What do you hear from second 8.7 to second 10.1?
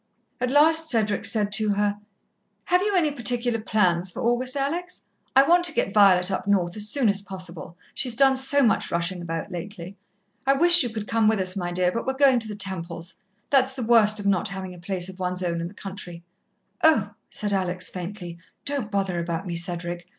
rushing about lately.